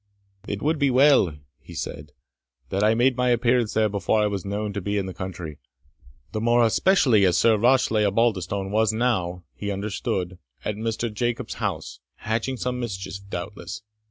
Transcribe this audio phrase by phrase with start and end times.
[0.47, 2.11] "It would be well," he said,
[2.69, 5.59] "that I made my appearance there before I was known to be in the country,
[6.31, 11.13] the more especially as Sir Rashleigh Osbaldistone was now, he understood, at Mr.
[11.13, 13.83] Jobson's house, hatching some mischief, doubtless.